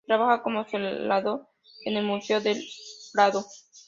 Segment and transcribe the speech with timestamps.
[0.07, 1.47] Trabaja como celador
[1.85, 2.59] en el Museo del
[3.13, 3.45] Prado.